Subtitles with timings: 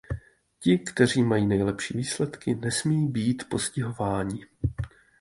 [0.59, 4.45] Ti, kteří mají nejlepší výsledky, nesmí být postihováni.